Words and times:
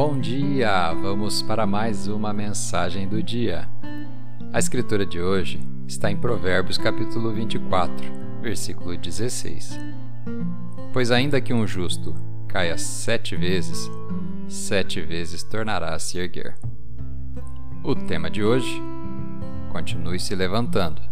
Bom 0.00 0.16
dia! 0.16 0.92
Vamos 0.94 1.42
para 1.42 1.66
mais 1.66 2.06
uma 2.06 2.32
mensagem 2.32 3.08
do 3.08 3.20
dia. 3.20 3.68
A 4.52 4.60
escritura 4.60 5.04
de 5.04 5.20
hoje 5.20 5.60
está 5.88 6.08
em 6.08 6.16
Provérbios 6.16 6.78
capítulo 6.78 7.32
24, 7.32 8.06
versículo 8.40 8.96
16. 8.96 9.76
Pois 10.92 11.10
ainda 11.10 11.40
que 11.40 11.52
um 11.52 11.66
justo 11.66 12.14
caia 12.46 12.78
sete 12.78 13.34
vezes, 13.34 13.90
sete 14.46 15.00
vezes 15.00 15.42
tornará 15.42 15.96
a 15.96 15.98
se 15.98 16.16
erguer. 16.16 16.56
O 17.82 17.92
tema 17.96 18.30
de 18.30 18.44
hoje: 18.44 18.80
continue 19.72 20.20
se 20.20 20.32
levantando. 20.32 21.02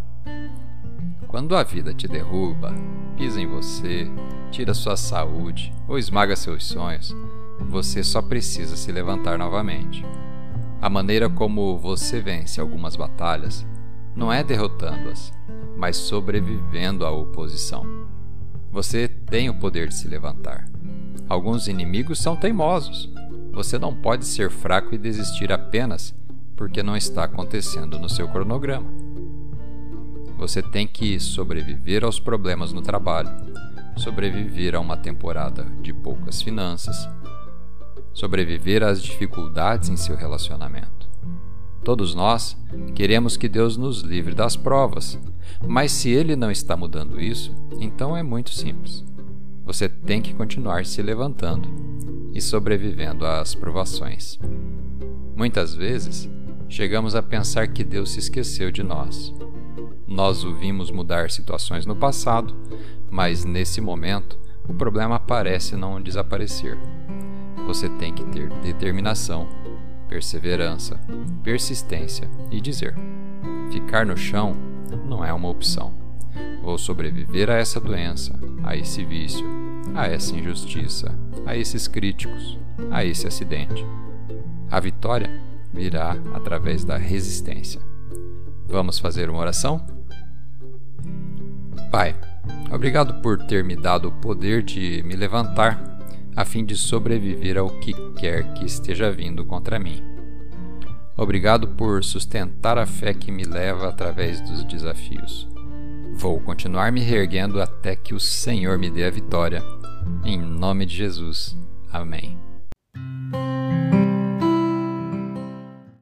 Quando 1.27 1.57
a 1.57 1.65
vida 1.65 1.93
te 1.93 2.07
derruba, 2.07 2.73
pisa 3.17 3.41
em 3.41 3.49
você, 3.49 4.09
tira 4.53 4.73
sua 4.73 4.97
saúde 4.97 5.75
ou 5.89 5.99
esmaga 5.99 6.37
seus 6.37 6.65
sonhos, 6.65 7.13
você 7.61 8.03
só 8.03 8.21
precisa 8.23 8.77
se 8.77 8.91
levantar 8.93 9.39
novamente. 9.39 10.05
A 10.81 10.91
maneira 10.91 11.29
como 11.29 11.79
você 11.79 12.21
vence 12.21 12.61
algumas 12.61 12.97
batalhas 12.97 13.67
não 14.15 14.33
é 14.33 14.43
derrotando-as, 14.43 15.33
mas 15.77 15.97
sobrevivendo 15.97 17.05
à 17.05 17.11
oposição. 17.11 17.85
Você 18.71 19.09
tem 19.09 19.49
o 19.49 19.59
poder 19.59 19.89
de 19.89 19.95
se 19.95 20.09
levantar. 20.09 20.69
Alguns 21.29 21.67
inimigos 21.67 22.19
são 22.19 22.37
teimosos. 22.37 23.11
Você 23.53 23.79
não 23.79 23.95
pode 23.95 24.25
ser 24.27 24.51
fraco 24.51 24.95
e 24.95 24.99
desistir 24.99 25.51
apenas 25.51 26.15
porque 26.55 26.83
não 26.83 26.97
está 26.97 27.25
acontecendo 27.25 27.99
no 27.99 28.09
seu 28.09 28.29
cronograma. 28.29 28.91
Você 30.39 30.63
tem 30.63 30.87
que 30.87 31.19
sobreviver 31.19 32.05
aos 32.05 32.21
problemas 32.21 32.73
no 32.73 32.83
trabalho, 32.83 33.31
sobreviver 33.97 34.75
a 34.75 34.81
uma 34.81 34.97
temporada 34.97 35.65
de 35.81 35.93
poucas 35.93 36.43
finanças, 36.43 37.09
sobreviver 38.13 38.83
às 38.83 39.03
dificuldades 39.03 39.89
em 39.89 39.97
seu 39.97 40.17
relacionamento. 40.17 41.09
Todos 41.85 42.15
nós 42.15 42.57
queremos 42.95 43.37
que 43.37 43.49
Deus 43.49 43.77
nos 43.77 44.01
livre 44.01 44.35
das 44.35 44.57
provas, 44.57 45.19
mas 45.67 45.93
se 45.93 46.11
Ele 46.11 46.35
não 46.35 46.51
está 46.51 46.77
mudando 46.77 47.21
isso, 47.21 47.55
então 47.79 48.17
é 48.17 48.23
muito 48.23 48.51
simples. 48.51 49.05
Você 49.65 49.89
tem 49.89 50.21
que 50.21 50.35
continuar 50.35 50.85
se 50.87 51.03
levantando 51.03 51.69
e 52.35 52.41
sobrevivendo 52.41 53.27
às 53.27 53.55
provações. 53.55 54.39
Muitas 55.35 55.75
vezes, 55.75 56.29
chegamos 56.69 57.15
a 57.15 57.23
pensar 57.23 57.69
que 57.69 57.85
Deus 57.85 58.11
se 58.13 58.19
esqueceu 58.19 58.71
de 58.71 58.83
nós 58.83 59.33
nós 60.07 60.45
o 60.45 60.55
vimos 60.55 60.91
mudar 60.91 61.31
situações 61.31 61.85
no 61.85 61.97
passado, 61.97 62.55
mas 63.11 63.45
nesse 63.45 63.81
momento 63.81 64.39
o 64.69 64.73
problema 64.73 65.19
parece 65.19 65.77
não 65.77 66.01
desaparecer. 66.01 66.79
Você 67.67 67.89
tem 67.89 68.15
que 68.15 68.25
ter 68.27 68.49
determinação, 68.63 69.49
perseverança, 70.09 71.01
persistência 71.43 72.31
e 72.51 72.61
dizer: 72.61 72.95
ficar 73.73 74.07
no 74.07 74.17
chão 74.17 74.57
não 75.07 75.25
é 75.25 75.33
uma 75.33 75.49
opção. 75.49 75.93
Vou 76.63 76.79
sobreviver 76.79 77.51
a 77.51 77.55
essa 77.55 77.81
doença, 77.81 78.39
a 78.63 78.77
esse 78.77 79.05
vício, 79.05 79.47
a 79.95 80.07
essa 80.07 80.35
injustiça, 80.35 81.13
a 81.45 81.57
esses 81.57 81.89
críticos, 81.89 82.59
a 82.91 83.05
esse 83.05 83.27
acidente. 83.27 83.85
A 84.71 84.81
vitória 84.81 85.31
virá 85.73 86.17
através 86.35 86.85
da 86.85 86.97
resistência. 86.97 87.81
Vamos 88.69 88.99
fazer 88.99 89.31
uma 89.31 89.41
oração? 89.41 89.85
Pai, 91.91 92.17
obrigado 92.73 93.23
por 93.23 93.39
ter 93.47 93.63
me 93.65 93.77
dado 93.77 94.09
o 94.09 94.13
poder 94.13 94.63
de 94.63 95.03
me 95.05 95.15
levantar 95.15 95.96
a 96.37 96.45
fim 96.45 96.65
de 96.65 96.77
sobreviver 96.77 97.57
ao 97.57 97.71
que 97.71 97.95
quer 98.13 98.53
que 98.53 98.67
esteja 98.67 99.11
vindo 99.11 99.45
contra 99.45 99.79
mim. 99.79 100.03
Obrigado 101.17 101.69
por 101.69 102.05
sustentar 102.05 102.77
a 102.77 102.85
fé 102.85 103.15
que 103.15 103.33
me 103.33 103.43
leva 103.43 103.89
através 103.89 104.41
dos 104.43 104.63
desafios. 104.65 105.49
Vou 106.13 106.39
continuar 106.41 106.93
me 106.93 107.01
reerguendo 107.01 107.61
até 107.61 107.97
que 107.97 108.15
o 108.15 108.21
Senhor 108.21 108.79
me 108.79 108.91
dê 108.91 109.05
a 109.05 109.11
vitória. 109.11 109.63
Em 110.25 110.39
nome 110.39 110.85
de 110.85 110.95
Jesus. 110.95 111.57
Amém. 111.91 112.39